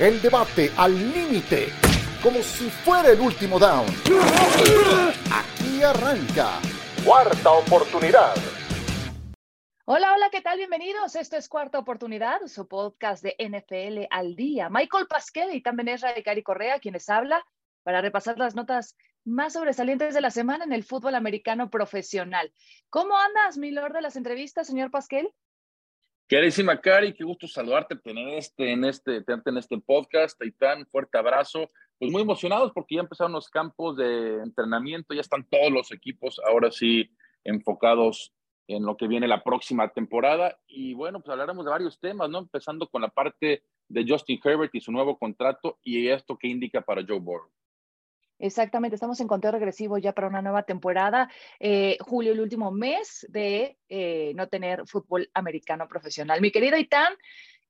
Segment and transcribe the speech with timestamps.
[0.00, 1.68] El debate al límite,
[2.22, 3.84] como si fuera el último down.
[5.30, 6.58] Aquí arranca.
[7.04, 8.34] Cuarta oportunidad.
[9.84, 10.56] Hola, hola, ¿qué tal?
[10.56, 11.16] Bienvenidos.
[11.16, 14.70] Esto es Cuarta Oportunidad, su podcast de NFL al día.
[14.70, 17.44] Michael Pasquel y también es Radicari Correa quienes habla
[17.82, 18.96] para repasar las notas
[19.26, 22.54] más sobresalientes de la semana en el fútbol americano profesional.
[22.88, 25.30] ¿Cómo andas, mi lord de las entrevistas, señor Pasquel?
[26.30, 30.40] Queridísima Cari, qué gusto saludarte, tener este, en este, tenerte en este podcast.
[30.60, 31.68] tan fuerte abrazo.
[31.98, 36.40] Pues muy emocionados porque ya empezaron los campos de entrenamiento, ya están todos los equipos
[36.48, 37.10] ahora sí
[37.42, 38.32] enfocados
[38.68, 40.56] en lo que viene la próxima temporada.
[40.68, 42.38] Y bueno, pues hablaremos de varios temas, ¿no?
[42.38, 46.80] Empezando con la parte de Justin Herbert y su nuevo contrato y esto que indica
[46.80, 47.50] para Joe Burrow.
[48.40, 51.30] Exactamente, estamos en conteo regresivo ya para una nueva temporada.
[51.58, 56.40] Eh, julio, el último mes de eh, no tener fútbol americano profesional.
[56.40, 57.12] Mi querido Itán,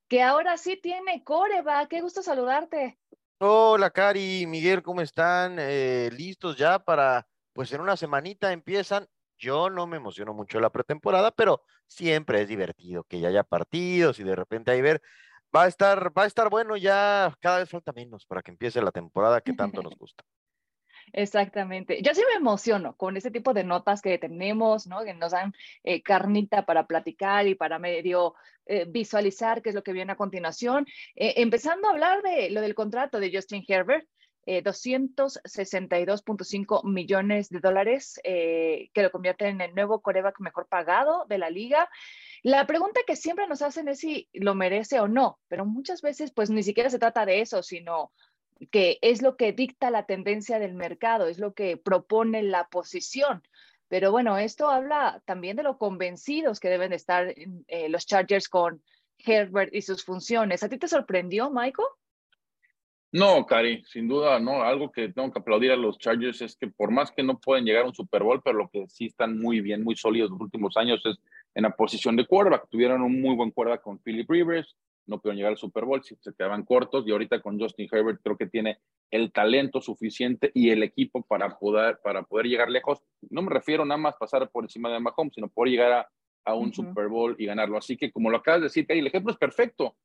[0.06, 2.98] que ahora sí tiene Coreba, qué gusto saludarte.
[3.38, 5.56] Hola, Cari, Miguel, ¿cómo están?
[5.58, 9.08] Eh, ¿Listos ya para, pues en una semanita empiezan?
[9.36, 14.20] Yo no me emociono mucho la pretemporada, pero siempre es divertido que ya haya partidos
[14.20, 15.02] y de repente ahí ver,
[15.54, 18.80] va a estar, va a estar bueno ya, cada vez falta menos para que empiece
[18.80, 20.22] la temporada que tanto nos gusta.
[21.12, 22.00] Exactamente.
[22.02, 25.02] Yo sí me emociono con ese tipo de notas que tenemos, ¿no?
[25.04, 28.34] Que nos dan eh, carnita para platicar y para medio
[28.66, 30.86] eh, visualizar qué es lo que viene a continuación.
[31.16, 34.06] Eh, empezando a hablar de lo del contrato de Justin Herbert,
[34.46, 41.50] 262.5 millones de dólares que lo convierten en el nuevo coreback mejor pagado de la
[41.50, 41.88] liga.
[42.42, 46.32] La pregunta que siempre nos hacen es si lo merece o no, pero muchas veces
[46.32, 48.10] pues ni siquiera se trata de eso, sino
[48.70, 53.42] que es lo que dicta la tendencia del mercado, es lo que propone la posición.
[53.88, 57.34] Pero bueno, esto habla también de lo convencidos que deben estar
[57.66, 58.82] eh, los Chargers con
[59.18, 60.62] Herbert y sus funciones.
[60.62, 61.88] ¿A ti te sorprendió, Michael?
[63.12, 64.62] No, Cari, sin duda, no.
[64.62, 67.64] Algo que tengo que aplaudir a los Chargers es que por más que no pueden
[67.64, 70.40] llegar a un Super Bowl, pero lo que sí están muy bien, muy sólidos los
[70.40, 71.18] últimos años es
[71.56, 72.68] en la posición de quarterback.
[72.68, 74.76] Tuvieron un muy buen quarterback con Philip Rivers,
[75.10, 78.36] no pudieron llegar al Super Bowl, se quedaban cortos y ahorita con Justin Herbert creo
[78.36, 78.78] que tiene
[79.10, 83.02] el talento suficiente y el equipo para poder, para poder llegar lejos.
[83.28, 86.10] No me refiero nada más pasar por encima de Mahomes, sino poder llegar a,
[86.44, 87.76] a un Super Bowl y ganarlo.
[87.76, 89.96] Así que como lo acabas de decir, el ejemplo es perfecto.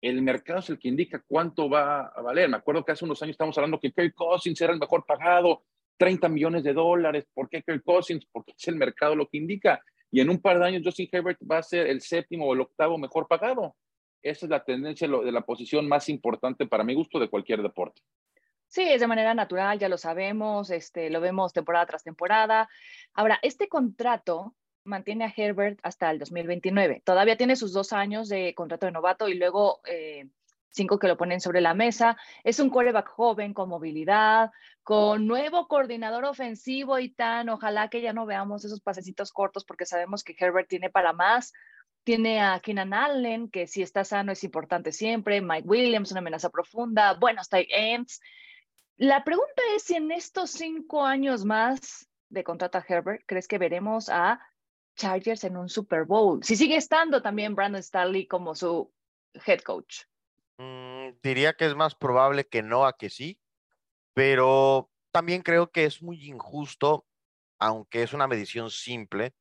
[0.00, 2.48] El mercado es el que indica cuánto va a valer.
[2.48, 5.64] Me acuerdo que hace unos años estábamos hablando que Kirk Cousins era el mejor pagado,
[5.98, 7.26] 30 millones de dólares.
[7.34, 8.26] ¿Por qué Kirk Cousins?
[8.32, 9.82] Porque es el mercado lo que indica.
[10.10, 12.62] Y en un par de años Justin Herbert va a ser el séptimo o el
[12.62, 13.74] octavo mejor pagado.
[14.22, 18.02] Esa es la tendencia de la posición más importante para mi gusto de cualquier deporte.
[18.66, 22.68] Sí, es de manera natural, ya lo sabemos, este, lo vemos temporada tras temporada.
[23.14, 27.02] Ahora, este contrato mantiene a Herbert hasta el 2029.
[27.04, 30.28] Todavía tiene sus dos años de contrato de novato y luego eh,
[30.70, 32.16] cinco que lo ponen sobre la mesa.
[32.44, 34.50] Es un quarterback joven con movilidad,
[34.82, 37.48] con nuevo coordinador ofensivo y tan.
[37.48, 41.52] Ojalá que ya no veamos esos pasecitos cortos porque sabemos que Herbert tiene para más.
[42.04, 45.40] Tiene a Keenan Allen, que si está sano es importante siempre.
[45.40, 47.14] Mike Williams, una amenaza profunda.
[47.14, 48.20] Buenos tight ends.
[48.96, 53.58] La pregunta es si en estos cinco años más de contrato a Herbert, ¿crees que
[53.58, 54.40] veremos a
[54.96, 56.42] Chargers en un Super Bowl?
[56.42, 58.92] Si sigue estando también Brandon Staley como su
[59.46, 60.02] head coach.
[60.58, 63.40] Mm, diría que es más probable que no a que sí,
[64.14, 67.06] pero también creo que es muy injusto,
[67.58, 69.34] aunque es una medición simple,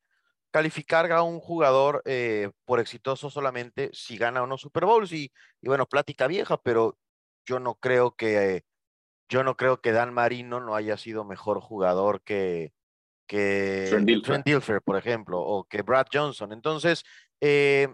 [0.52, 5.31] calificar a un jugador eh, por exitoso solamente si gana o no Super Bowls y,
[5.62, 6.97] y, bueno, plática vieja, pero
[7.46, 8.63] yo no creo que
[9.30, 12.72] yo no creo que Dan Marino no haya sido mejor jugador que
[13.28, 13.88] que
[14.24, 16.53] Trent Dilfer, por ejemplo, o que Brad Johnson.
[16.53, 17.03] Entonces,
[17.41, 17.90] eh,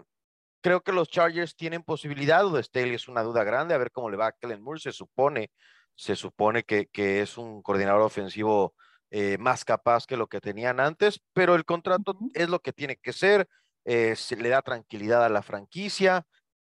[0.62, 4.08] creo que los Chargers tienen posibilidad, o Staley es una duda grande, a ver cómo
[4.08, 5.50] le va a Kellen Moore, se supone,
[5.96, 8.74] se supone que, que es un coordinador ofensivo
[9.10, 12.96] eh, más capaz que lo que tenían antes, pero el contrato es lo que tiene
[12.96, 13.48] que ser,
[13.84, 16.26] eh, se le da tranquilidad a la franquicia,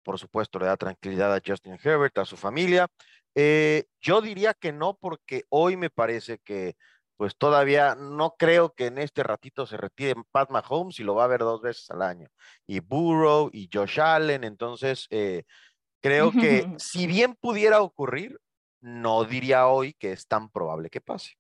[0.03, 2.89] por supuesto le da tranquilidad a Justin Herbert, a su familia.
[3.35, 6.77] Eh, yo diría que no, porque hoy me parece que
[7.17, 11.25] pues todavía no creo que en este ratito se retire Pat Mahomes y lo va
[11.25, 12.29] a ver dos veces al año.
[12.67, 15.07] Y Burrow y Josh Allen, entonces
[16.03, 18.41] creo que si bien pudiera ocurrir,
[18.81, 21.35] no diría hoy que es tan probable que pase.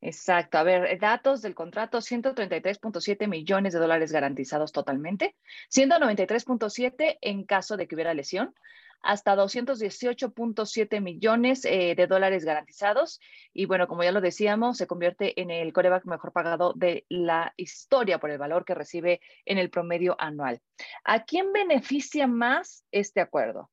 [0.00, 0.58] Exacto.
[0.58, 5.36] A ver, datos del contrato, 133.7 millones de dólares garantizados totalmente,
[5.70, 8.54] 193.7 en caso de que hubiera lesión,
[9.00, 13.20] hasta 218.7 millones eh, de dólares garantizados.
[13.52, 17.52] Y bueno, como ya lo decíamos, se convierte en el coreback mejor pagado de la
[17.56, 20.60] historia por el valor que recibe en el promedio anual.
[21.04, 23.70] ¿A quién beneficia más este acuerdo?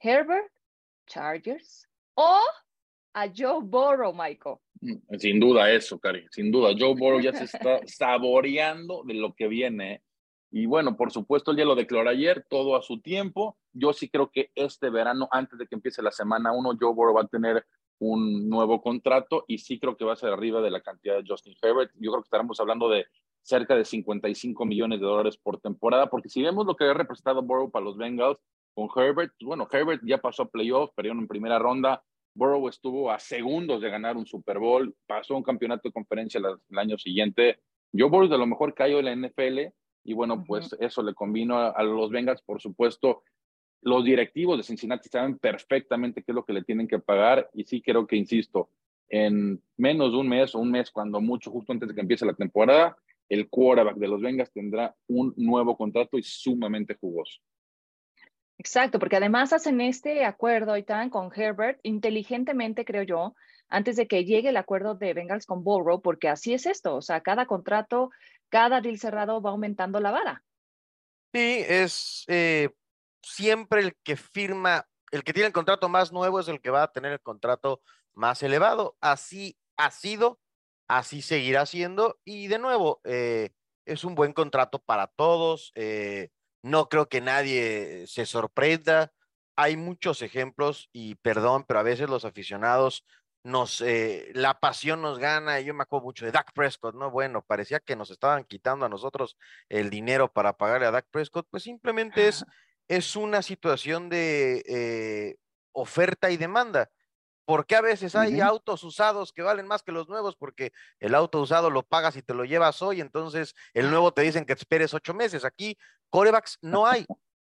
[0.00, 0.50] Herbert,
[1.06, 2.40] Chargers o
[3.14, 4.56] a Joe Burrow, Michael.
[4.80, 6.74] Mm, sin duda eso, Cari, sin duda.
[6.78, 10.02] Joe Burrow ya se está saboreando de lo que viene.
[10.50, 13.56] Y bueno, por supuesto, él ya lo declaró ayer, todo a su tiempo.
[13.72, 17.14] Yo sí creo que este verano, antes de que empiece la semana uno, Joe Burrow
[17.14, 17.64] va a tener
[17.98, 21.24] un nuevo contrato y sí creo que va a ser arriba de la cantidad de
[21.26, 21.92] Justin Herbert.
[21.94, 23.06] Yo creo que estaremos hablando de
[23.42, 27.42] cerca de 55 millones de dólares por temporada, porque si vemos lo que ha representado
[27.42, 28.38] Burrow para los Bengals
[28.74, 32.02] con Herbert, bueno, Herbert ya pasó a playoffs, perdieron en primera ronda,
[32.34, 36.78] Burrow estuvo a segundos de ganar un Super Bowl, pasó un campeonato de conferencia el,
[36.78, 37.60] año siguiente.
[37.92, 39.72] Yo Burrow de lo mejor cayó en la NFL
[40.04, 43.22] y bueno, pues eso le convino a, los Bengals, por supuesto.
[43.80, 47.64] Los directivos de Cincinnati saben perfectamente qué es lo que le tienen que pagar y
[47.64, 48.70] sí creo que, insisto,
[49.08, 52.26] en menos de un mes o un mes, cuando mucho, justo antes de que empiece
[52.26, 52.96] la temporada,
[53.28, 57.40] el quarterback de los Bengals tendrá un nuevo contrato y sumamente jugoso.
[58.58, 63.34] Exacto, porque además hacen este acuerdo, Itan, con Herbert, inteligentemente, creo yo,
[63.68, 67.02] antes de que llegue el acuerdo de Bengals con Burrow, porque así es esto, o
[67.02, 68.10] sea, cada contrato,
[68.48, 70.44] cada deal cerrado va aumentando la vara.
[71.32, 72.70] Sí, es eh,
[73.22, 76.84] siempre el que firma, el que tiene el contrato más nuevo es el que va
[76.84, 78.96] a tener el contrato más elevado.
[79.00, 80.38] Así ha sido,
[80.86, 83.50] así seguirá siendo, y de nuevo, eh,
[83.84, 85.72] es un buen contrato para todos.
[85.74, 86.30] Eh,
[86.64, 89.12] no creo que nadie se sorprenda.
[89.54, 93.04] Hay muchos ejemplos y perdón, pero a veces los aficionados
[93.42, 95.60] nos, eh, la pasión nos gana.
[95.60, 97.10] Yo me acuerdo mucho de Dak Prescott, ¿no?
[97.10, 99.36] Bueno, parecía que nos estaban quitando a nosotros
[99.68, 101.46] el dinero para pagarle a Dak Prescott.
[101.50, 102.46] Pues simplemente es,
[102.88, 105.36] es una situación de eh,
[105.72, 106.88] oferta y demanda.
[107.44, 110.36] Porque a veces hay autos usados que valen más que los nuevos?
[110.36, 114.22] Porque el auto usado lo pagas y te lo llevas hoy, entonces el nuevo te
[114.22, 115.44] dicen que esperes ocho meses.
[115.44, 115.76] Aquí,
[116.10, 117.06] corebacks no hay.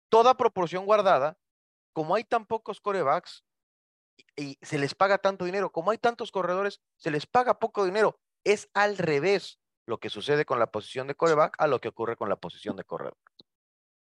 [0.09, 1.37] Toda proporción guardada,
[1.93, 3.45] como hay tan pocos corebacks
[4.37, 8.19] y se les paga tanto dinero, como hay tantos corredores, se les paga poco dinero.
[8.45, 12.17] Es al revés lo que sucede con la posición de coreback a lo que ocurre
[12.17, 13.17] con la posición de corredor.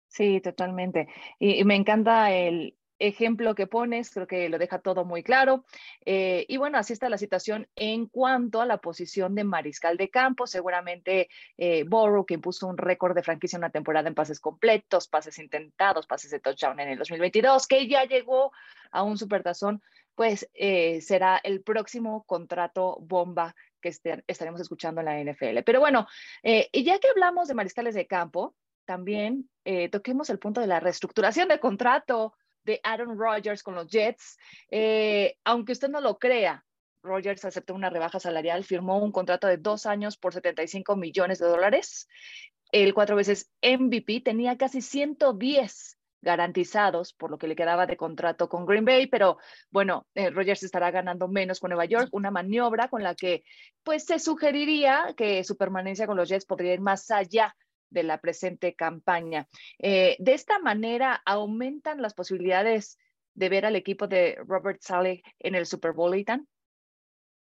[0.08, 1.08] Sí, totalmente.
[1.38, 5.64] y me encanta el, ejemplo que pones, creo que lo deja todo muy claro.
[6.04, 10.10] Eh, y bueno, así está la situación en cuanto a la posición de mariscal de
[10.10, 10.46] campo.
[10.46, 11.84] Seguramente eh,
[12.26, 16.30] que impuso un récord de franquicia en una temporada en pases completos, pases intentados, pases
[16.30, 18.52] de touchdown en el 2022, que ya llegó
[18.92, 19.82] a un supertazón,
[20.14, 23.88] pues eh, será el próximo contrato bomba que
[24.26, 25.62] estaremos escuchando en la NFL.
[25.64, 26.06] Pero bueno,
[26.42, 28.54] y ya que hablamos de mariscales de campo,
[28.84, 29.48] también
[29.90, 32.34] toquemos el punto de la reestructuración de contrato
[32.64, 34.38] de Aaron Rodgers con los Jets.
[34.70, 36.64] Eh, aunque usted no lo crea,
[37.02, 41.46] Rodgers aceptó una rebaja salarial, firmó un contrato de dos años por 75 millones de
[41.46, 42.08] dólares.
[42.72, 48.48] El cuatro veces MVP tenía casi 110 garantizados por lo que le quedaba de contrato
[48.48, 49.38] con Green Bay, pero
[49.70, 53.42] bueno, eh, Rodgers estará ganando menos con Nueva York, una maniobra con la que
[53.82, 57.54] pues se sugeriría que su permanencia con los Jets podría ir más allá
[57.90, 59.48] de la presente campaña.
[59.78, 62.98] Eh, de esta manera, aumentan las posibilidades
[63.34, 66.48] de ver al equipo de Robert Saleh en el Super Bowl, Ethan?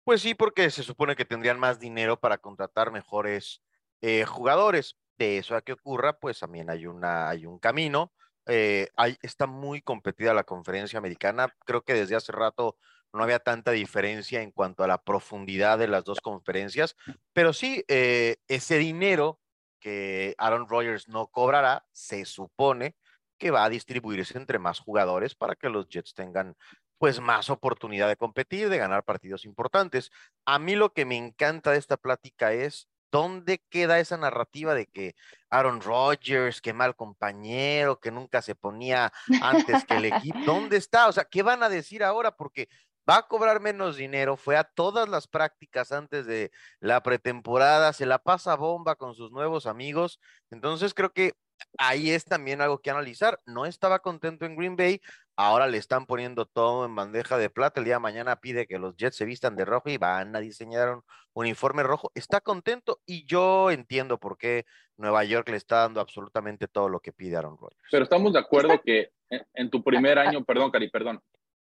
[0.04, 3.62] Pues sí, porque se supone que tendrían más dinero para contratar mejores
[4.00, 4.96] eh, jugadores.
[5.18, 8.12] De eso a que ocurra, pues también hay, una, hay un camino.
[8.46, 11.52] Eh, hay, está muy competida la conferencia americana.
[11.64, 12.76] Creo que desde hace rato
[13.14, 16.96] no había tanta diferencia en cuanto a la profundidad de las dos conferencias,
[17.32, 19.40] pero sí, ese dinero
[19.86, 22.96] que Aaron Rodgers no cobrará, se supone
[23.38, 26.56] que va a distribuirse entre más jugadores para que los Jets tengan
[26.98, 30.10] pues más oportunidad de competir, de ganar partidos importantes.
[30.44, 34.86] A mí lo que me encanta de esta plática es dónde queda esa narrativa de
[34.86, 35.14] que
[35.50, 40.38] Aaron Rodgers, qué mal compañero, que nunca se ponía antes que el equipo.
[40.44, 41.06] ¿Dónde está?
[41.06, 42.32] O sea, ¿qué van a decir ahora?
[42.32, 42.68] Porque
[43.08, 48.06] va a cobrar menos dinero, fue a todas las prácticas antes de la pretemporada, se
[48.06, 50.20] la pasa bomba con sus nuevos amigos,
[50.50, 51.34] entonces creo que
[51.78, 53.40] ahí es también algo que analizar.
[53.46, 55.00] No estaba contento en Green Bay,
[55.36, 57.80] ahora le están poniendo todo en bandeja de plata.
[57.80, 60.40] El día de mañana pide que los Jets se vistan de rojo y van a
[60.40, 61.02] diseñar un
[61.34, 62.10] uniforme rojo.
[62.14, 64.64] Está contento y yo entiendo por qué
[64.96, 67.88] Nueva York le está dando absolutamente todo lo que pide Aaron Rodgers.
[67.90, 71.20] Pero estamos de acuerdo que en tu primer año, perdón, Cari, perdón,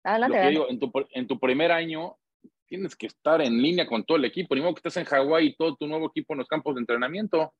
[0.04, 2.16] en, tu, en tu primer año
[2.66, 4.54] tienes que estar en línea con todo el equipo.
[4.54, 6.80] Ni modo que estés en Hawái y todo tu nuevo equipo en los campos de
[6.80, 7.52] entrenamiento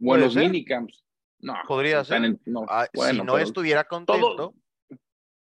[0.00, 1.04] o en los minicamps.
[1.40, 2.38] No, podría ser.
[2.68, 4.54] Ah, si no estuviera contento.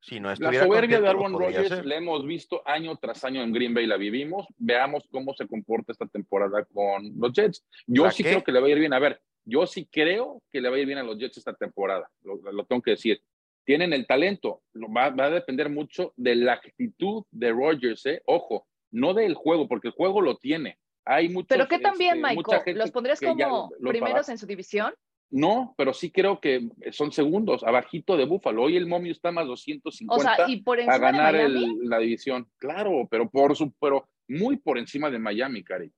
[0.02, 3.54] si no estuviera la soberbia de Aaron Rodgers la hemos visto año tras año en
[3.54, 4.46] Green Bay, la vivimos.
[4.58, 7.66] Veamos cómo se comporta esta temporada con los Jets.
[7.88, 8.94] Yo sí creo que le va a ir bien.
[8.94, 11.54] A ver, yo sí creo que le va a ir bien a los Jets esta
[11.54, 12.12] temporada.
[12.22, 13.22] lo tengo que decir
[13.66, 14.62] tienen el talento.
[14.76, 18.22] Va, va a depender mucho de la actitud de Rogers, ¿eh?
[18.26, 20.80] Ojo, no del juego, porque el juego lo tiene.
[21.06, 24.94] Hay muchos, Pero que también, este, Michael, ¿los pondrías como primeros en su división?
[25.30, 28.64] No, pero sí creo que son segundos, abajito de Búfalo.
[28.64, 32.48] Hoy el momio está más 250 o sea, ¿y por a ganar la división.
[32.58, 35.92] Claro, pero por su, pero muy por encima de Miami, Cari.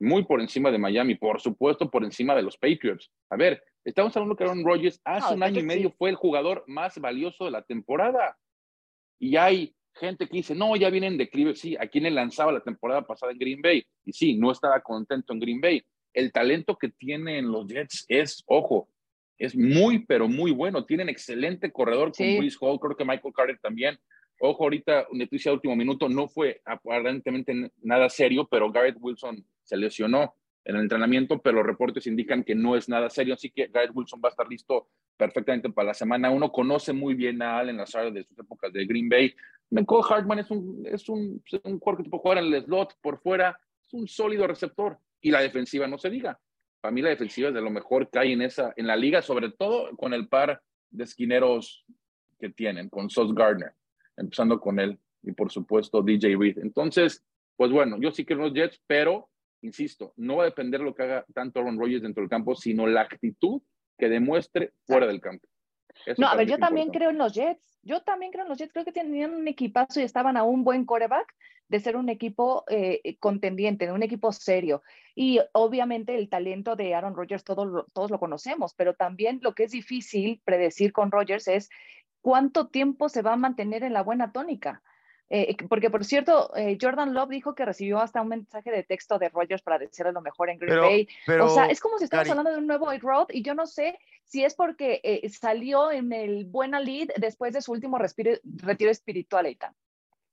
[0.00, 3.10] Muy por encima de Miami, por supuesto, por encima de los Patriots.
[3.28, 6.64] A ver, estamos hablando que Aaron Rodgers hace un año y medio fue el jugador
[6.66, 8.36] más valioso de la temporada.
[9.18, 11.54] Y hay gente que dice, no, ya vienen de declive.
[11.54, 13.84] Sí, a quien le lanzaba la temporada pasada en Green Bay.
[14.04, 18.42] Y sí, no estaba contento en Green Bay el talento que tienen los Jets es,
[18.46, 18.88] ojo,
[19.38, 20.84] es muy, pero muy bueno.
[20.84, 23.98] Tienen excelente corredor con Chris Hall, creo que Michael Carter también.
[24.40, 29.76] Ojo, ahorita, noticia de último minuto, no fue aparentemente nada serio, pero Garrett Wilson se
[29.76, 30.34] lesionó
[30.64, 33.92] en el entrenamiento, pero los reportes indican que no es nada serio, así que Garrett
[33.94, 36.30] Wilson va a estar listo perfectamente para la semana.
[36.30, 39.34] Uno conoce muy bien a Allen Lazard de sus épocas de Green Bay.
[39.70, 43.58] McCall Hartman es un, es un, un que puede jugar en el slot por fuera,
[43.86, 46.38] es un sólido receptor y la defensiva no se diga.
[46.80, 49.22] Para mí la defensiva es de lo mejor que hay en, esa, en la liga,
[49.22, 50.60] sobre todo con el par
[50.90, 51.84] de esquineros
[52.38, 53.72] que tienen, con Sos Gardner,
[54.16, 56.58] empezando con él y por supuesto DJ Reed.
[56.58, 57.22] Entonces,
[57.56, 59.28] pues bueno, yo sí quiero los Jets, pero
[59.62, 62.86] insisto, no va a depender lo que haga tanto Aaron Rodgers dentro del campo, sino
[62.86, 63.62] la actitud
[63.98, 65.46] que demuestre fuera del campo.
[66.16, 67.78] no, a ver, yo también creo en los Jets.
[67.82, 68.72] Yo también creo en los Jets.
[68.72, 71.34] Creo que tenían un equipazo y estaban a un buen coreback
[71.68, 74.82] de ser un equipo eh, contendiente, un equipo serio.
[75.14, 79.64] Y obviamente el talento de Aaron Rodgers todos, todos lo conocemos, pero también lo que
[79.64, 81.68] es difícil predecir con Rodgers es
[82.20, 84.82] cuánto tiempo se va a mantener en la buena tónica.
[85.30, 89.18] Eh, porque, por cierto, eh, Jordan Love dijo que recibió hasta un mensaje de texto
[89.18, 91.08] de Rodgers para decirle lo mejor en Green Bay.
[91.40, 93.98] o sea, es como si estamos hablando de un nuevo Road y yo no sé
[94.24, 99.74] si es porque salió en el buena lead después de su último retiro espiritual, Eitan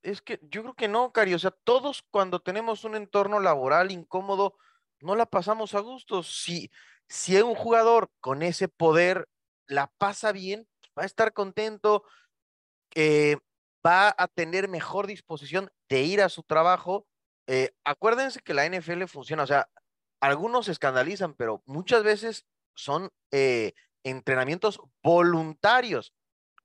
[0.02, 1.34] es que yo creo que no, Cari.
[1.34, 4.56] O sea, todos cuando tenemos un entorno laboral incómodo,
[5.00, 6.22] no la pasamos a gusto.
[6.22, 6.70] Si,
[7.08, 9.28] si un jugador con ese poder
[9.66, 10.66] la pasa bien,
[10.98, 12.04] va a estar contento,
[12.94, 13.36] eh,
[13.88, 17.06] va a tener mejor disposición de ir a su trabajo.
[17.46, 19.68] Eh, acuérdense que la NFL funciona, o sea,
[20.20, 23.72] algunos se escandalizan, pero muchas veces son eh,
[24.04, 26.12] entrenamientos voluntarios.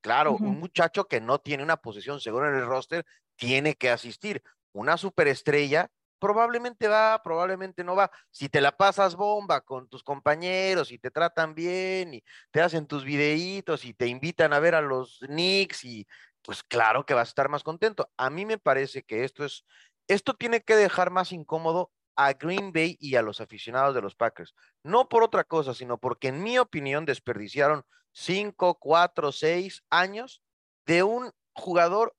[0.02, 3.06] Claro, un muchacho que no tiene una posición segura en el roster
[3.38, 4.44] tiene que asistir.
[4.74, 5.90] Una superestrella
[6.20, 8.12] probablemente va, probablemente no va.
[8.30, 12.86] Si te la pasas bomba con tus compañeros y te tratan bien y te hacen
[12.86, 16.06] tus videitos y te invitan a ver a los Knicks y
[16.44, 18.10] pues claro que vas a estar más contento.
[18.18, 19.66] A mí me parece que esto es,
[20.08, 24.16] esto tiene que dejar más incómodo a Green Bay y a los aficionados de los
[24.16, 24.54] Packers.
[24.84, 30.44] No por otra cosa, sino porque en mi opinión desperdiciaron cinco, cuatro, seis años
[30.86, 32.16] de un jugador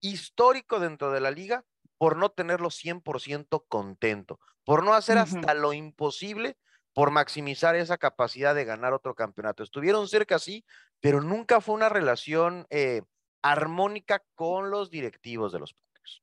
[0.00, 1.64] histórico dentro de la liga
[1.98, 6.56] por no tenerlo 100% contento, por no hacer hasta lo imposible
[6.94, 9.62] por maximizar esa capacidad de ganar otro campeonato.
[9.62, 10.64] Estuvieron cerca, sí,
[11.00, 13.02] pero nunca fue una relación eh,
[13.42, 16.22] armónica con los directivos de los Packers.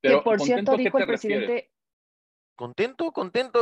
[0.00, 1.70] Pero por cierto dijo el presidente...
[2.54, 3.60] Contento, contento.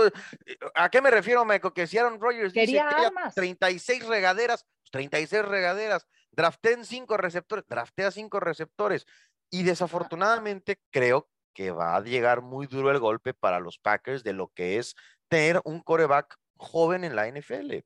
[0.75, 1.73] ¿A qué me refiero, Michael?
[1.73, 8.11] Que si Aaron Rodgers quería dice 36 regaderas, 36 pues, regaderas, drafteen cinco receptores, draftea
[8.11, 9.07] cinco receptores.
[9.49, 14.33] Y desafortunadamente creo que va a llegar muy duro el golpe para los Packers de
[14.33, 14.95] lo que es
[15.29, 17.79] tener un coreback joven en la NFL.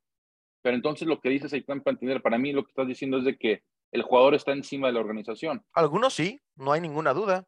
[0.63, 3.37] Pero entonces lo que dices ahí, entender, para mí lo que estás diciendo es de
[3.37, 3.63] que
[3.95, 5.65] el jugador está encima de la organización.
[5.73, 7.47] Algunos sí, no hay ninguna duda.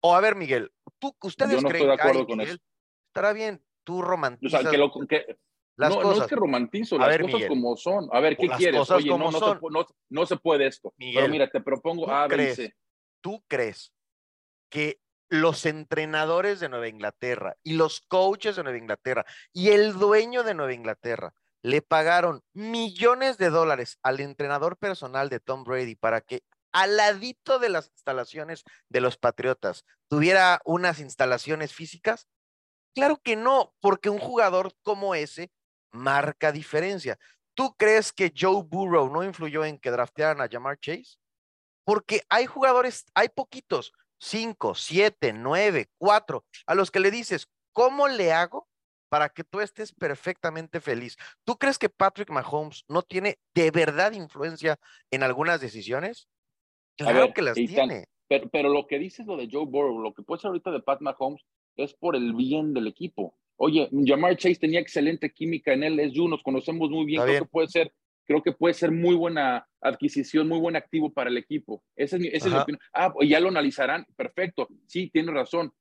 [0.00, 2.56] O a ver, Miguel, tú, ustedes Yo no estoy de acuerdo con eso.
[3.08, 4.60] Estará bien, tú romantizas.
[4.60, 4.88] O sea, que, no,
[5.76, 8.08] no es que romantizo, las cosas como son.
[8.12, 8.90] A ver, ¿qué quieres?
[8.90, 10.94] Oye, no, no, no, se puede esto.
[10.96, 12.74] Pero mira, te propongo A, B
[13.20, 13.92] ¿Tú crees
[14.70, 20.44] que los entrenadores de Nueva Inglaterra y los coaches de Nueva Inglaterra y el dueño
[20.44, 26.20] de Nueva Inglaterra le pagaron millones de dólares al entrenador personal de Tom Brady para
[26.20, 26.42] que
[26.72, 32.28] al ladito de las instalaciones de los Patriotas tuviera unas instalaciones físicas?
[32.94, 35.50] Claro que no, porque un jugador como ese
[35.90, 37.18] marca diferencia.
[37.54, 41.16] ¿Tú crees que Joe Burrow no influyó en que draftearan a Jamar Chase?
[41.84, 48.06] Porque hay jugadores, hay poquitos, cinco, siete, nueve, cuatro, a los que le dices, ¿cómo
[48.06, 48.68] le hago
[49.14, 51.16] para que tú estés perfectamente feliz?
[51.44, 54.76] ¿Tú crees que Patrick Mahomes no tiene de verdad influencia
[55.12, 56.26] en algunas decisiones?
[56.96, 58.06] Claro que las tiene.
[58.26, 60.80] pero, pero, lo que dices lo de Joe Burrow, lo que puede ser ahorita de
[60.80, 61.44] Pat Mahomes
[61.76, 63.38] es por el bien del equipo.
[63.54, 67.44] Oye, Jamar Chase tenía excelente química en él, es you, nos conocemos muy bien, creo
[67.44, 67.92] que puede ser
[68.26, 71.84] creo que puede ser muy buena adquisición, muy buen activo para el equipo.
[71.94, 72.80] Esa es mi, esa es mi opinión.
[72.92, 75.72] Ah, ya lo analizarán, perfecto, sí, tiene razón.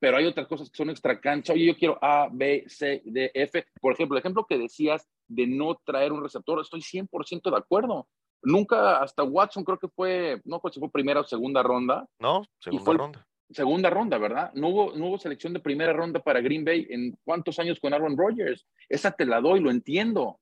[0.00, 1.52] Pero hay otras cosas que son extra cancha.
[1.52, 3.66] Oye, yo quiero A, B, C, D, F.
[3.80, 8.08] Por ejemplo, el ejemplo que decías de no traer un receptor, estoy 100% de acuerdo.
[8.42, 12.06] Nunca, hasta Watson creo que fue, no sé si fue primera o segunda ronda.
[12.20, 13.26] No, segunda ronda.
[13.50, 14.52] Segunda ronda, ¿verdad?
[14.54, 17.94] No hubo, no hubo selección de primera ronda para Green Bay en cuántos años con
[17.94, 18.66] Aaron Rodgers.
[18.88, 20.38] Esa te la doy, lo entiendo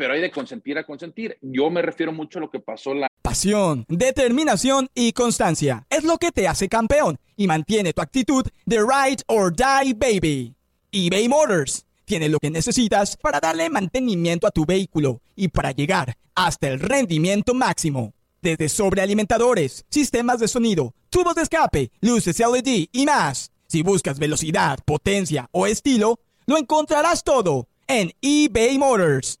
[0.00, 1.36] pero hay de consentir a consentir.
[1.42, 3.06] Yo me refiero mucho a lo que pasó la...
[3.20, 8.78] Pasión, determinación y constancia es lo que te hace campeón y mantiene tu actitud de
[8.78, 10.54] ride or die baby.
[10.90, 16.16] eBay Motors tiene lo que necesitas para darle mantenimiento a tu vehículo y para llegar
[16.34, 18.14] hasta el rendimiento máximo.
[18.40, 23.52] Desde sobrealimentadores, sistemas de sonido, tubos de escape, luces LED y más.
[23.66, 29.40] Si buscas velocidad, potencia o estilo, lo encontrarás todo en eBay Motors.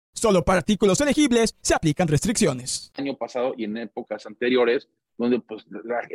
[0.13, 2.91] Solo para artículos elegibles se aplican restricciones.
[2.95, 4.87] Año pasado y en épocas anteriores,
[5.17, 5.65] donde pues,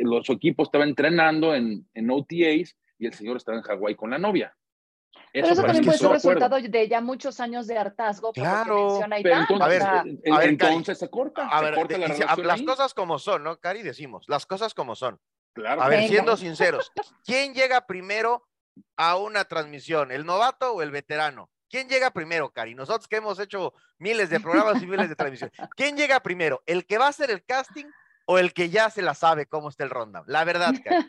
[0.01, 4.17] los equipos estaban entrenando en, en OTAs y el señor estaba en Hawái con la
[4.17, 4.55] novia.
[5.33, 8.31] Eso, eso también puede ser resultado de ya muchos años de hartazgo.
[8.31, 10.03] Claro, pero entonces, a ver, a
[10.37, 11.47] ver, entonces se corta.
[11.47, 13.83] A ver, se corta la las cosas como son, ¿no, Cari?
[13.83, 15.19] Decimos, las cosas como son.
[15.53, 15.81] Claro.
[15.81, 16.91] A ver, siendo sinceros,
[17.25, 18.47] ¿quién llega primero
[18.95, 21.49] a una transmisión, el novato o el veterano?
[21.69, 22.75] ¿Quién llega primero, Cari?
[22.75, 24.39] Nosotros que hemos hecho miles de
[24.75, 25.57] programas y miles de transmisiones.
[25.75, 26.63] ¿Quién llega primero?
[26.65, 27.85] ¿El que va a hacer el casting
[28.25, 30.23] o el que ya se la sabe cómo está el ronda?
[30.27, 31.07] La verdad, Cari.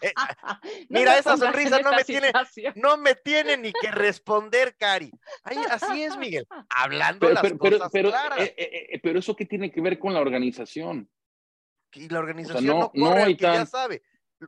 [0.00, 0.12] Eh,
[0.88, 2.32] mira, esa sonrisa no me, tiene,
[2.76, 5.10] no me tiene ni que responder, Cari.
[5.70, 6.46] así es, Miguel.
[6.68, 8.40] Hablando pero, las pero, cosas pero, claras.
[8.40, 11.08] Eh, eh, pero eso qué tiene que ver con la organización.
[11.92, 14.02] Y la organización no, corre el que ya sabe.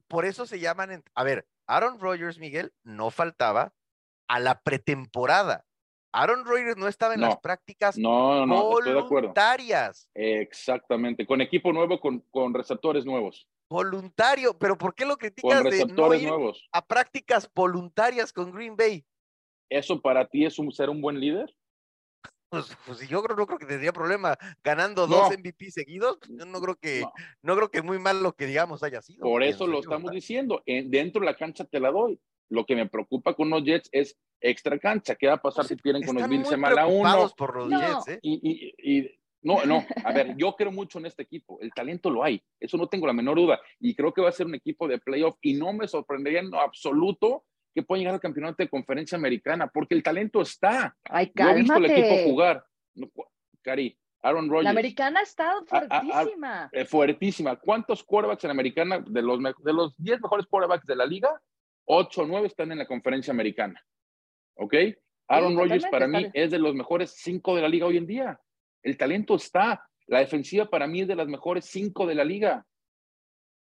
[0.08, 3.72] Por eso se llaman, a ver, Aaron Rodgers, Miguel, no faltaba
[4.28, 5.64] a la pretemporada.
[6.12, 10.08] Aaron Rodgers no estaba en las prácticas no, no, voluntarias.
[10.14, 13.46] Exactamente, con equipo nuevo, con, con, receptores nuevos.
[13.68, 16.68] Voluntario, pero ¿por qué lo criticas con receptores de nuevos.
[16.72, 19.04] a prácticas voluntarias con Green Bay?
[19.68, 21.54] ¿Eso para ti es un, ser un buen líder?
[22.48, 26.18] Pues, pues yo creo, no creo que tendría problema ganando dos MVP seguidos.
[26.28, 27.04] Yo no creo que
[27.42, 27.56] no.
[27.56, 29.24] creo que muy mal lo que digamos haya sido.
[29.24, 30.62] Por eso lo estamos diciendo.
[30.64, 32.20] dentro de la cancha te la doy.
[32.48, 35.14] Lo que me preocupa con los Jets es extra cancha.
[35.14, 37.30] ¿Qué va a pasar si pierden con los Bills semana uno?
[37.37, 38.18] por los Jets, ¿eh?
[38.22, 39.11] y, y,
[39.42, 41.61] no, no, a ver, yo creo mucho en este equipo.
[41.61, 43.61] El talento lo hay, eso no tengo la menor duda.
[43.78, 46.52] Y creo que va a ser un equipo de playoff y no me sorprendería en
[46.52, 50.96] absoluto que pueda llegar al campeonato de conferencia americana, porque el talento está.
[51.04, 52.64] Ay, yo he visto el equipo jugar.
[53.62, 54.64] Cari, Aaron Rodgers.
[54.64, 56.68] La americana está fuertísima.
[56.72, 57.56] Eh, fuertísima.
[57.56, 61.40] ¿Cuántos quarterbacks en la americana, de los, de los 10 mejores quarterbacks de la liga,
[61.87, 63.83] 8 o 9 están en la conferencia americana.
[64.57, 64.75] ¿Ok?
[65.29, 68.40] Aaron Rodgers para mí es de los mejores 5 de la liga hoy en día.
[68.83, 69.88] El talento está.
[70.07, 72.64] La defensiva para mí es de las mejores 5 de la liga.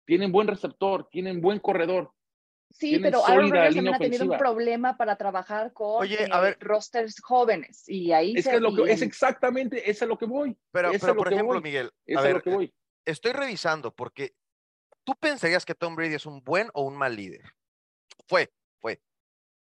[0.05, 2.11] Tienen buen receptor, tienen buen corredor.
[2.71, 6.57] Sí, pero Aaron Rodgers también ha tenido un problema para trabajar con Oye, a ver,
[6.59, 10.57] rosters jóvenes y ahí es, se, lo que, es exactamente, es a lo que voy.
[10.71, 12.73] Pero, pero por ejemplo, Miguel, a ver, lo que voy.
[13.05, 14.33] estoy revisando porque
[15.03, 17.43] tú pensarías que Tom Brady es un buen o un mal líder.
[18.27, 18.99] Fue, fue.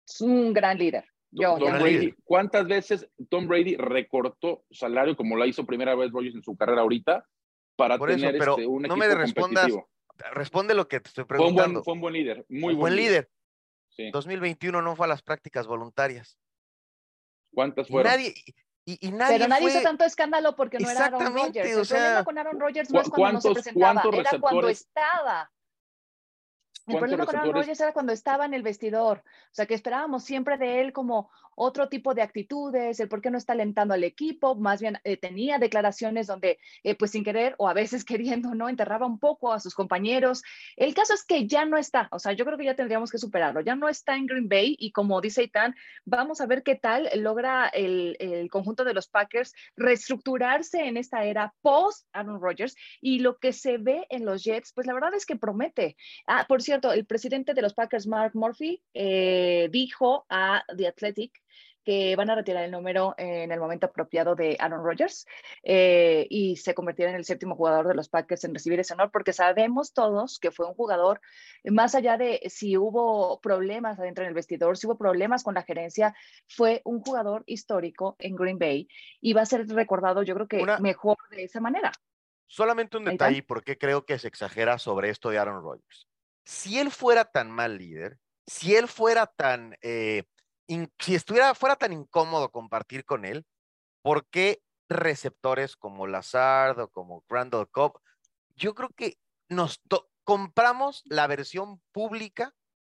[0.08, 1.06] Es un gran líder.
[1.32, 6.36] Yo, Tom Brady, ¿Cuántas veces Tom Brady recortó salario como la hizo primera vez Rodgers
[6.36, 7.26] en su carrera ahorita
[7.78, 9.90] para tener pero este, un no equipo me respondas, competitivo?
[10.34, 11.56] Responde lo que te estoy preguntando.
[11.56, 13.30] Fue un buen, fue un buen líder, muy buen, líder.
[13.90, 14.12] Sí.
[14.12, 16.38] 2021 no fue a las prácticas voluntarias.
[17.54, 18.12] ¿Cuántas fueron?
[18.12, 18.34] Y nadie,
[18.86, 19.72] y, y nadie Pero nadie fue...
[19.72, 21.70] hizo tanto escándalo porque no era Aaron Rodgers.
[21.70, 24.70] El o sea, problema con Aaron Rodgers no es cuando no se presentaba, era cuando
[24.70, 25.52] estaba.
[26.92, 30.24] El problema con Aaron Rodgers era cuando estaba en el vestidor, o sea que esperábamos
[30.24, 34.04] siempre de él como otro tipo de actitudes, el por qué no está alentando al
[34.04, 38.56] equipo, más bien eh, tenía declaraciones donde eh, pues sin querer o a veces queriendo,
[38.56, 38.70] ¿no?
[38.70, 40.44] Enterraba un poco a sus compañeros.
[40.76, 43.18] El caso es que ya no está, o sea, yo creo que ya tendríamos que
[43.18, 45.76] superarlo, ya no está en Green Bay y como dice Itán,
[46.06, 51.24] vamos a ver qué tal logra el, el conjunto de los Packers reestructurarse en esta
[51.26, 55.14] era post Aaron Rodgers y lo que se ve en los Jets, pues la verdad
[55.14, 55.96] es que promete.
[56.28, 61.42] Ah, por cierto, el presidente de los Packers, Mark Murphy, eh, dijo a The Athletic
[61.84, 65.26] que van a retirar el número en el momento apropiado de Aaron Rodgers
[65.64, 69.10] eh, y se convertirá en el séptimo jugador de los Packers en recibir ese honor,
[69.12, 71.22] porque sabemos todos que fue un jugador,
[71.66, 75.64] más allá de si hubo problemas adentro en el vestidor, si hubo problemas con la
[75.64, 76.14] gerencia,
[76.48, 78.88] fue un jugador histórico en Green Bay
[79.20, 81.92] y va a ser recordado, yo creo que mejor de esa manera.
[82.46, 86.11] Solamente un detalle, porque creo que se exagera sobre esto de Aaron Rodgers.
[86.46, 90.24] Si él fuera tan mal líder, si él fuera tan, eh,
[91.00, 93.46] si estuviera, fuera tan incómodo compartir con él,
[94.02, 98.00] ¿por qué receptores como Lazard o como Randall Cobb?
[98.56, 99.18] Yo creo que
[99.50, 99.82] nos
[100.24, 102.54] compramos la versión pública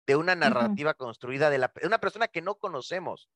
[0.08, 3.30] de una narrativa construida de, la, de una persona que no conocemos.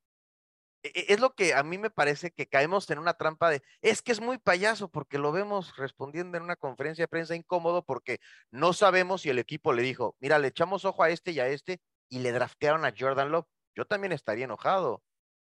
[0.83, 3.61] E, e, es lo que a mí me parece que caemos en una trampa de,
[3.81, 7.83] es que es muy payaso porque lo vemos respondiendo en una conferencia de prensa incómodo
[7.83, 8.19] porque
[8.51, 11.47] no sabemos si el equipo le dijo, mira, le echamos ojo a este y a
[11.47, 13.47] este y le draftearon a Jordan Love.
[13.75, 15.03] Yo también estaría enojado.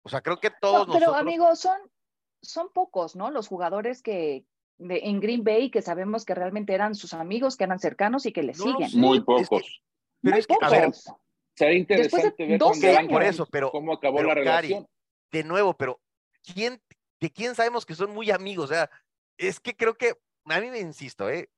[0.04, 1.78] O sea, creo que todos no, pero amigos, son,
[2.42, 3.30] son pocos, ¿no?
[3.32, 4.46] Los jugadores que
[4.78, 8.32] de, en Green Bay que sabemos que realmente eran sus amigos, que eran cercanos y
[8.32, 8.90] que le siguen.
[8.94, 9.82] Muy pocos.
[10.22, 10.92] pero es que, a ver,
[11.56, 14.88] será interesante ver por eso, pero, cómo acabó la relación
[15.32, 16.02] de nuevo, pero
[16.44, 16.82] ¿quién,
[17.20, 18.66] ¿de quién sabemos que son muy amigos?
[18.66, 18.90] O sea,
[19.38, 21.50] es que creo que, a mí me insisto, ¿eh?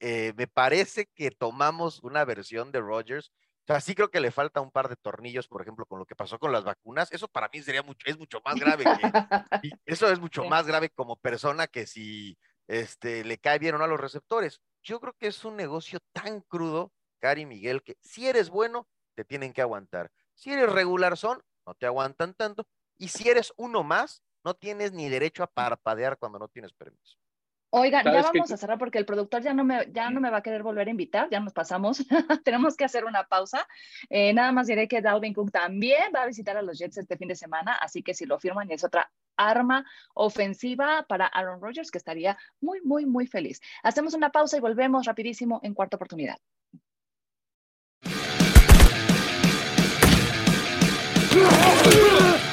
[0.00, 3.32] eh me parece que tomamos una versión de Rogers.
[3.64, 6.06] O sea, sí creo que le falta un par de tornillos, por ejemplo, con lo
[6.06, 7.12] que pasó con las vacunas.
[7.12, 10.90] Eso para mí sería mucho, es mucho más grave que, eso es mucho más grave
[10.90, 12.36] como persona que si
[12.66, 14.60] este, le cae bien o no a los receptores.
[14.82, 19.24] Yo creo que es un negocio tan crudo, Cari Miguel, que si eres bueno, te
[19.24, 20.10] tienen que aguantar.
[20.34, 22.66] Si eres regular son, no te aguantan tanto.
[22.98, 27.16] Y si eres uno más, no tienes ni derecho a parpadear cuando no tienes permiso.
[27.74, 30.36] Oigan, ya vamos a cerrar porque el productor ya no, me, ya no me va
[30.38, 32.04] a querer volver a invitar, ya nos pasamos,
[32.44, 33.66] tenemos que hacer una pausa.
[34.10, 37.16] Eh, nada más diré que Dalvin Cook también va a visitar a los Jets este
[37.16, 41.90] fin de semana, así que si lo firman es otra arma ofensiva para Aaron Rodgers
[41.90, 43.58] que estaría muy, muy, muy feliz.
[43.82, 46.36] Hacemos una pausa y volvemos rapidísimo en cuarta oportunidad.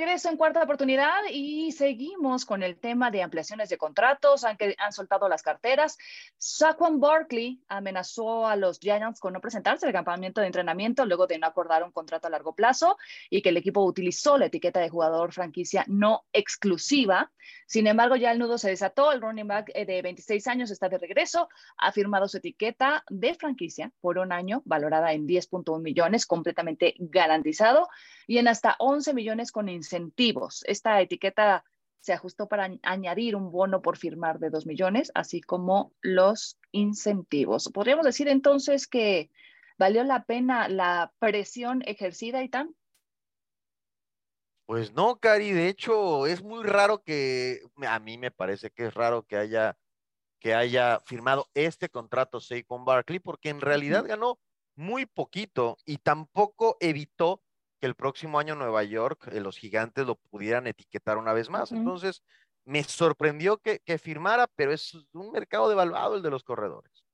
[0.00, 4.94] Regreso en cuarta oportunidad y seguimos con el tema de ampliaciones de contratos, aunque han
[4.94, 5.98] soltado las carteras.
[6.38, 11.38] Saquon Barkley amenazó a los Giants con no presentarse al campamento de entrenamiento luego de
[11.38, 12.96] no acordar un contrato a largo plazo
[13.28, 17.30] y que el equipo utilizó la etiqueta de jugador franquicia no exclusiva.
[17.66, 19.12] Sin embargo, ya el nudo se desató.
[19.12, 23.34] El running back eh, de 26 años está de regreso, ha firmado su etiqueta de
[23.34, 27.88] franquicia por un año, valorada en 10.1 millones, completamente garantizado,
[28.26, 30.62] y en hasta 11 millones con incentivos.
[30.66, 31.64] Esta etiqueta
[32.00, 37.70] se ajustó para añadir un bono por firmar de 2 millones, así como los incentivos.
[37.74, 39.30] Podríamos decir entonces que
[39.78, 42.74] valió la pena la presión ejercida y tan.
[44.66, 48.94] Pues no, Cari, de hecho es muy raro que, a mí me parece que es
[48.94, 49.76] raro que haya,
[50.38, 54.38] que haya firmado este contrato Saquon Barkley, porque en realidad ganó
[54.76, 57.42] muy poquito y tampoco evitó
[57.80, 61.72] que el próximo año Nueva York, eh, los gigantes lo pudieran etiquetar una vez más.
[61.72, 62.22] Entonces,
[62.64, 67.04] me sorprendió que, firmara, pero es un mercado devaluado el de los corredores.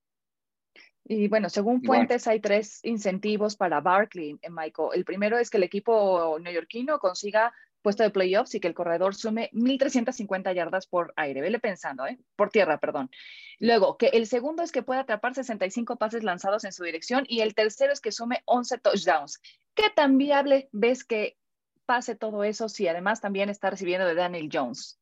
[1.04, 4.90] Y bueno, según fuentes, hay tres incentivos para Barkley, eh, Michael.
[4.92, 7.54] El primero es que el equipo neoyorquino consiga
[7.86, 11.40] puesto de playoffs y que el corredor sume 1.350 yardas por aire.
[11.40, 12.18] Vele pensando, ¿eh?
[12.34, 13.12] Por tierra, perdón.
[13.60, 17.42] Luego, que el segundo es que pueda atrapar 65 pases lanzados en su dirección y
[17.42, 19.40] el tercero es que sume 11 touchdowns.
[19.76, 21.36] ¿Qué tan viable ves que
[21.84, 24.98] pase todo eso si además también está recibiendo de Daniel Jones?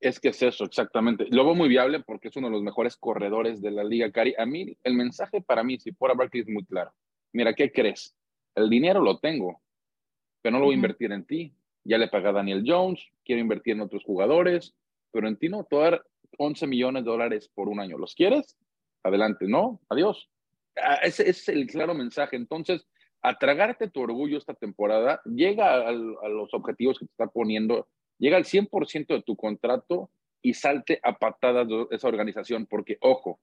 [0.00, 1.28] Es que es eso, exactamente.
[1.30, 4.34] Lo veo muy viable porque es uno de los mejores corredores de la liga, Cari.
[4.36, 6.92] A mí, el mensaje para mí, si fuera Barkley, es muy claro.
[7.32, 8.14] Mira, ¿qué crees?
[8.54, 9.62] El dinero lo tengo
[10.42, 11.52] pero no lo voy a invertir en ti.
[11.84, 14.74] Ya le pagué a Daniel Jones, quiero invertir en otros jugadores,
[15.10, 16.04] pero en ti no, te voy a dar
[16.36, 17.98] 11 millones de dólares por un año.
[17.98, 18.56] ¿Los quieres?
[19.02, 20.30] Adelante, no, adiós.
[20.76, 22.36] Ah, ese, es el claro mensaje.
[22.36, 22.86] Entonces,
[23.22, 28.36] a tragarte tu orgullo esta temporada, llega a, los objetivos que te está poniendo, llega
[28.36, 30.10] al 100% de tu contrato
[30.42, 33.40] y salte a patadas de esa organización, porque, ojo,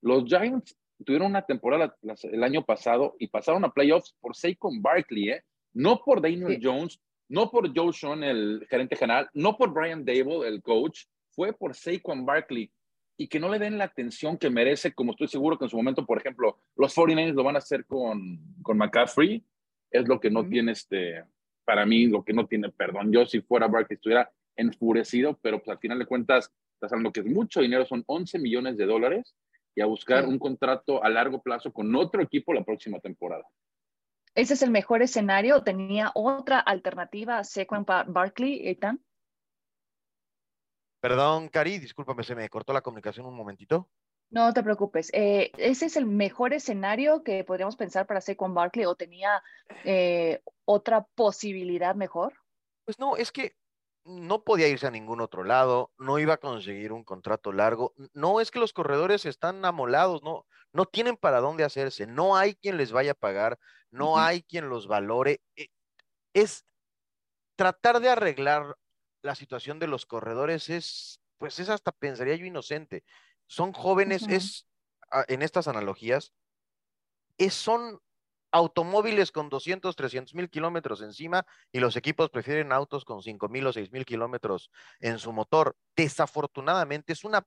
[0.00, 5.30] los Giants tuvieron una temporada el año pasado y pasaron a playoffs por Saquon Barkley,
[5.30, 5.42] ¿eh?
[5.76, 10.48] No por Daniel Jones, no por Joe Sean, el gerente general, no por Brian Dable,
[10.48, 12.70] el coach, fue por Saquon Barkley
[13.18, 15.76] y que no le den la atención que merece, como estoy seguro que en su
[15.76, 19.44] momento, por ejemplo, los 49ers lo van a hacer con, con McCaffrey,
[19.90, 21.24] es lo que no tiene este,
[21.64, 23.12] para mí, lo que no tiene perdón.
[23.12, 27.20] Yo si fuera Barkley estuviera enfurecido, pero pues al final de cuentas, estás hablando que
[27.20, 29.34] es mucho dinero, son 11 millones de dólares
[29.74, 33.44] y a buscar un contrato a largo plazo con otro equipo la próxima temporada.
[34.36, 35.62] ¿Ese es el mejor escenario?
[35.62, 39.02] ¿Tenía otra alternativa a Sequan Barkley, Ethan?
[41.00, 43.88] Perdón, Cari, discúlpame, se me cortó la comunicación un momentito.
[44.28, 45.10] No te preocupes.
[45.14, 49.42] Eh, ¿Ese es el mejor escenario que podríamos pensar para Saquon Barkley o tenía
[49.84, 52.34] eh, otra posibilidad mejor?
[52.84, 53.56] Pues no, es que
[54.04, 57.94] no podía irse a ningún otro lado, no iba a conseguir un contrato largo.
[58.12, 60.44] No es que los corredores están amolados, no,
[60.76, 63.58] no tienen para dónde hacerse, no hay quien les vaya a pagar,
[63.90, 65.40] no hay quien los valore.
[65.56, 65.68] Eh,
[66.34, 66.66] es
[67.56, 68.76] tratar de arreglar
[69.22, 73.04] la situación de los corredores es, pues es hasta pensaría yo inocente.
[73.46, 74.68] Son jóvenes, es
[75.10, 76.34] ah, en estas analogías,
[77.38, 77.98] es, son
[78.52, 83.66] automóviles con 200, 300 mil kilómetros encima y los equipos prefieren autos con 5 mil
[83.66, 85.74] o 6 mil kilómetros en su motor.
[85.96, 87.46] Desafortunadamente es una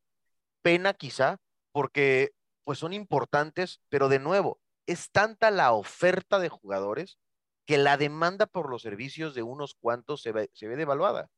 [0.62, 1.38] pena quizá
[1.72, 2.32] porque
[2.70, 7.18] pues son importantes, pero de nuevo, es tanta la oferta de jugadores
[7.66, 11.32] que la demanda por los servicios de unos cuantos se ve, se ve devaluada.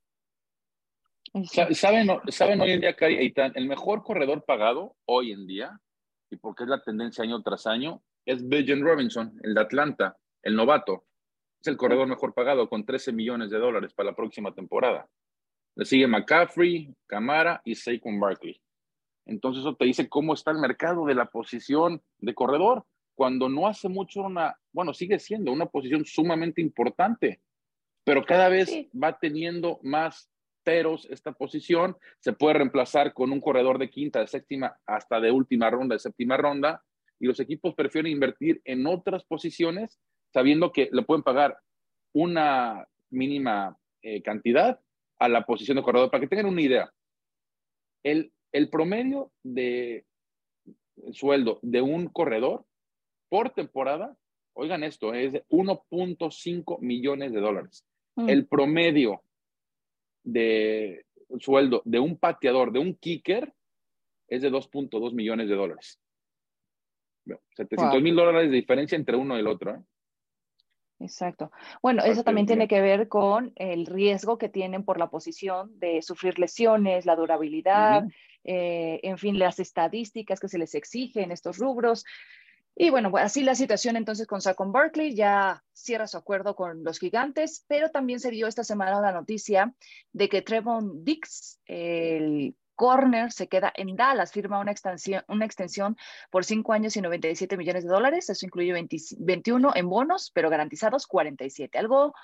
[1.45, 5.79] ¿Saben, ¿Saben hoy en día, Cari, el mejor corredor pagado hoy en día,
[6.29, 10.57] y porque es la tendencia año tras año, es Bijan Robinson, el de Atlanta, el
[10.57, 11.05] novato.
[11.61, 15.07] Es el corredor mejor pagado con 13 millones de dólares para la próxima temporada.
[15.77, 18.61] Le sigue McCaffrey, Camara y Saquon Barkley.
[19.25, 23.67] Entonces eso te dice cómo está el mercado de la posición de corredor, cuando no
[23.67, 27.41] hace mucho una, bueno, sigue siendo una posición sumamente importante,
[28.03, 30.29] pero cada vez va teniendo más
[30.63, 35.31] peros esta posición, se puede reemplazar con un corredor de quinta, de séptima, hasta de
[35.31, 36.83] última ronda, de séptima ronda,
[37.19, 39.99] y los equipos prefieren invertir en otras posiciones
[40.33, 41.57] sabiendo que le pueden pagar
[42.13, 44.79] una mínima eh, cantidad
[45.19, 46.09] a la posición de corredor.
[46.09, 46.91] Para que tengan una idea,
[48.03, 50.05] el, el promedio de
[51.11, 52.65] sueldo de un corredor
[53.29, 54.15] por temporada,
[54.53, 57.85] oigan esto, es de 1.5 millones de dólares.
[58.15, 58.29] Mm.
[58.29, 59.23] El promedio
[60.23, 61.05] de
[61.39, 63.53] sueldo de un pateador, de un kicker,
[64.27, 65.99] es de 2.2 millones de dólares.
[67.55, 69.75] 700 mil dólares de diferencia entre uno y el otro.
[69.75, 69.81] ¿eh?
[70.99, 71.51] Exacto.
[71.81, 76.01] Bueno, eso también tiene que ver con el riesgo que tienen por la posición de
[76.01, 78.03] sufrir lesiones, la durabilidad,
[78.43, 82.05] eh, en fin, las estadísticas que se les exigen estos rubros.
[82.75, 86.99] Y bueno, así la situación entonces con Saquon Berkeley ya cierra su acuerdo con los
[86.99, 89.73] gigantes, pero también se dio esta semana la noticia
[90.13, 95.97] de que Trevon Dix, el corner, se queda en Dallas, firma una extensión, una extensión
[96.31, 101.05] por 5 años y 97 millones de dólares, eso incluye 21 en bonos, pero garantizados
[101.05, 102.15] 47, algo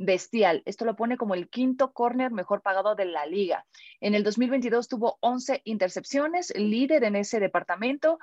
[0.00, 0.62] bestial.
[0.64, 3.66] Esto lo pone como el quinto corner mejor pagado de la liga.
[4.00, 8.18] En el 2022 tuvo 11 intercepciones, líder en ese departamento.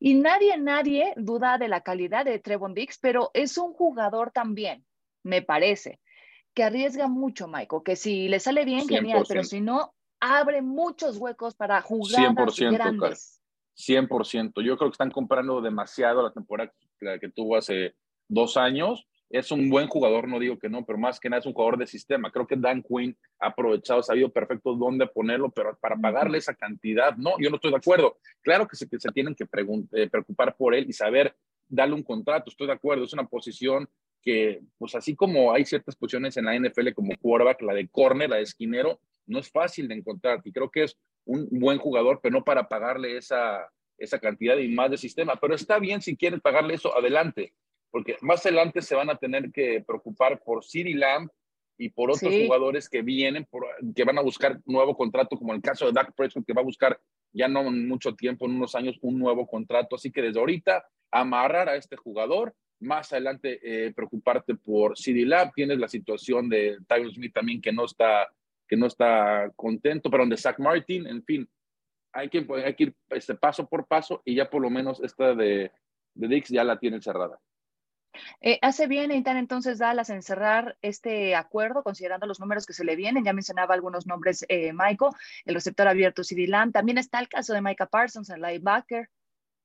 [0.00, 4.86] Y nadie, nadie duda de la calidad de Trevon Dix, pero es un jugador también,
[5.22, 6.00] me parece,
[6.54, 11.18] que arriesga mucho, Michael, que si le sale bien, genial, pero si no, abre muchos
[11.18, 13.42] huecos para jugar 100%, grandes.
[13.76, 14.62] 100%.
[14.62, 16.72] Yo creo que están comprando demasiado la temporada
[17.20, 17.96] que tuvo hace
[18.28, 21.46] dos años es un buen jugador, no digo que no, pero más que nada es
[21.46, 22.30] un jugador de sistema.
[22.30, 27.14] Creo que Dan Quinn ha aprovechado, sabido perfecto dónde ponerlo, pero para pagarle esa cantidad,
[27.16, 28.16] no, yo no estoy de acuerdo.
[28.42, 31.36] Claro que se, se tienen que eh, preocupar por él y saber
[31.68, 33.86] darle un contrato, estoy de acuerdo, es una posición
[34.22, 38.30] que, pues así como hay ciertas posiciones en la NFL como quarterback, la de corner,
[38.30, 42.20] la de esquinero, no es fácil de encontrar y creo que es un buen jugador,
[42.22, 45.36] pero no para pagarle esa, esa cantidad y más de sistema.
[45.36, 47.52] Pero está bien si quieren pagarle eso, adelante
[47.90, 51.30] porque más adelante se van a tener que preocupar por City Lamb
[51.78, 53.46] y por otros jugadores que vienen,
[53.94, 56.64] que van a buscar nuevo contrato, como el caso de Dak Prescott, que va a
[56.64, 57.00] buscar
[57.32, 59.94] ya no mucho tiempo, en unos años, un nuevo contrato.
[59.94, 65.52] Así que desde ahorita, amarrar a este jugador, más adelante eh, preocuparte por CD Lamb.
[65.54, 68.28] Tienes la situación de Tyler Smith también que no está,
[68.66, 71.48] que no está contento, pero de Zach Martin, en fin,
[72.12, 75.34] hay que, hay que ir este, paso por paso y ya por lo menos esta
[75.34, 75.70] de,
[76.14, 77.38] de Dix ya la tienen cerrada.
[78.40, 82.84] Eh, hace bien, Eitan, entonces Dallas en cerrar este acuerdo, considerando los números que se
[82.84, 83.24] le vienen.
[83.24, 85.12] Ya mencionaba algunos nombres, eh, Michael,
[85.44, 89.08] el receptor abierto CD También está el caso de Micah Parsons, el linebacker.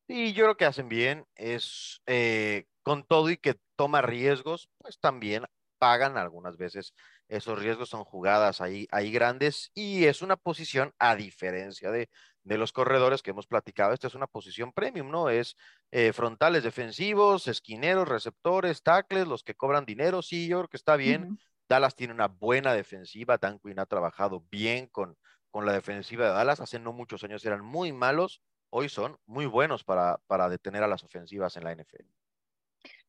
[0.08, 1.26] Sí, yo creo que hacen bien.
[1.36, 5.46] Es eh, con todo y que toma riesgos, pues también
[5.78, 6.94] pagan algunas veces.
[7.28, 12.10] Esos riesgos son jugadas ahí, ahí grandes y es una posición a diferencia de,
[12.44, 13.94] de los corredores que hemos platicado.
[13.94, 15.30] Esta es una posición premium, ¿no?
[15.30, 15.56] Es
[15.92, 20.22] eh, frontales defensivos, esquineros, receptores, tackles, los que cobran dinero.
[20.22, 21.40] Sí, yo creo que está bien.
[21.70, 23.38] Dallas tiene una buena defensiva.
[23.38, 25.18] Dan Quinn ha trabajado bien con,
[25.50, 26.60] con la defensiva de Dallas.
[26.60, 28.42] Hace no muchos años eran muy malos.
[28.70, 32.06] Hoy son muy buenos para, para detener a las ofensivas en la NFL.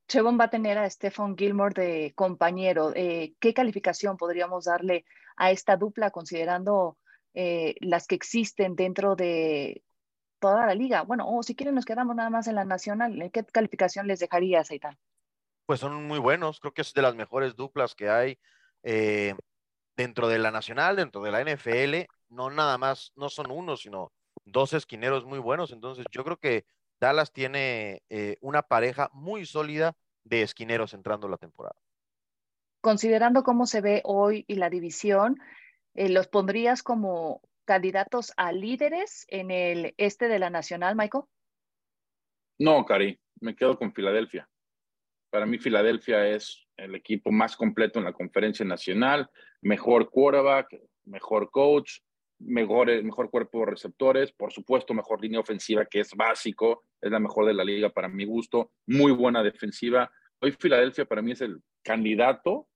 [0.06, 2.92] Chevon va a tener a Stephen Gilmore de compañero.
[2.94, 6.98] Eh, ¿Qué calificación podríamos darle a esta dupla considerando
[7.34, 9.82] eh, las que existen dentro de
[10.38, 11.02] toda la liga?
[11.02, 13.30] Bueno, o si quieren nos quedamos nada más en la nacional.
[13.32, 14.98] ¿Qué calificación les dejaría, Zaitan?
[15.66, 16.60] Pues son muy buenos.
[16.60, 18.38] Creo que es de las mejores duplas que hay
[18.82, 19.34] eh,
[19.96, 22.06] dentro de la nacional, dentro de la NFL.
[22.28, 24.12] No nada más, no son uno, sino
[24.44, 25.72] dos esquineros muy buenos.
[25.72, 26.64] Entonces yo creo que
[27.00, 29.94] Dallas tiene eh, una pareja muy sólida
[30.24, 31.76] de esquineros entrando la temporada.
[32.80, 35.38] Considerando cómo se ve hoy y la división,
[35.94, 41.24] eh, ¿los pondrías como candidatos a líderes en el este de la Nacional, Michael?
[42.58, 44.48] No, Cari, me quedo con Filadelfia.
[45.30, 49.30] Para mí, Filadelfia es el equipo más completo en la conferencia nacional,
[49.60, 52.00] mejor quarterback, mejor coach,
[52.38, 57.18] mejor, mejor cuerpo de receptores, por supuesto, mejor línea ofensiva, que es básico, es la
[57.18, 60.10] mejor de la liga para mi gusto, muy buena defensiva.
[60.40, 62.68] Hoy Filadelfia para mí es el candidato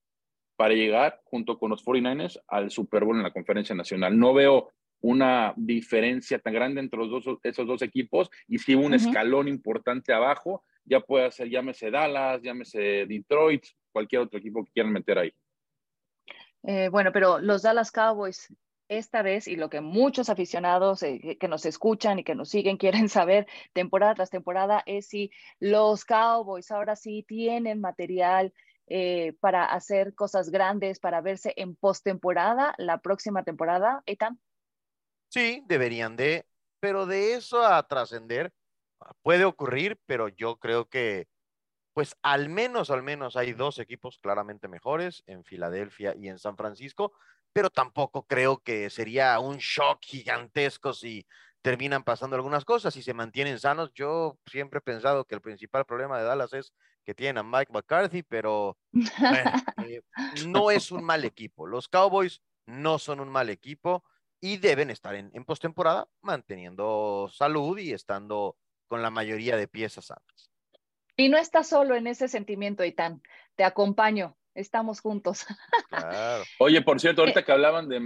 [0.59, 4.19] para llegar junto con los 49ers al Super Bowl en la conferencia nacional.
[4.19, 8.93] No veo una diferencia tan grande entre los dos, esos dos equipos y si un
[8.93, 14.91] escalón importante abajo, ya puede ser, llámese Dallas, llámese Detroit, cualquier otro equipo que quieran
[14.91, 15.33] meter ahí.
[16.63, 18.53] Eh, bueno, pero los Dallas Cowboys
[18.89, 22.75] esta vez y lo que muchos aficionados eh, que nos escuchan y que nos siguen
[23.05, 28.51] quieren saber temporada tras temporada es si los Cowboys ahora sí tienen material
[28.89, 34.39] eh, para hacer cosas grandes, para verse en postemporada la próxima temporada, Ethan.
[35.29, 36.45] Sí, deberían de,
[36.79, 38.51] pero de eso a trascender
[39.21, 41.27] puede ocurrir, pero yo creo que
[41.93, 46.55] pues al menos, al menos hay dos equipos claramente mejores en Filadelfia y en San
[46.55, 47.13] Francisco,
[47.51, 51.27] pero tampoco creo que sería un shock gigantesco si
[51.61, 53.91] terminan pasando algunas cosas y se mantienen sanos.
[53.93, 56.73] Yo siempre he pensado que el principal problema de Dallas es
[57.05, 58.77] que tienen a Mike McCarthy, pero
[59.87, 60.01] eh,
[60.47, 61.67] no es un mal equipo.
[61.67, 64.03] Los Cowboys no son un mal equipo
[64.41, 68.57] y deben estar en, en postemporada manteniendo salud y estando
[68.87, 70.51] con la mayoría de piezas sanas.
[71.17, 73.21] Y no estás solo en ese sentimiento, Itán.
[73.55, 75.45] Te acompaño estamos juntos.
[76.59, 77.45] Oye, por cierto, ahorita eh.
[77.45, 77.99] que hablaban de,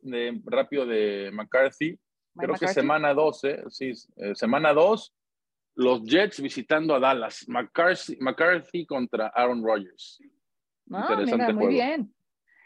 [0.00, 1.98] de rápido de McCarthy,
[2.36, 5.12] creo que semana 12, sí, eh, semana 2,
[5.74, 10.18] los Jets visitando a Dallas, McCarthy, McCarthy contra Aaron Rodgers.
[10.90, 12.14] Ah, Interesante muy bien.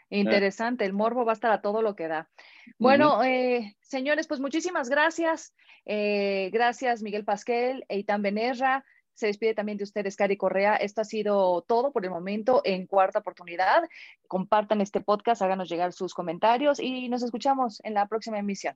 [0.09, 2.29] Interesante, el morbo va a estar a todo lo que da.
[2.77, 5.53] Bueno, eh, señores, pues muchísimas gracias.
[5.85, 8.85] gracias, Miguel Pasquel, Eitan Benerra.
[9.15, 10.75] Se despide también de ustedes, Cari Correa.
[10.75, 13.83] Esto ha sido todo por el momento en cuarta oportunidad.
[14.27, 18.75] Compartan este podcast, háganos llegar sus comentarios y nos escuchamos en la próxima emisión.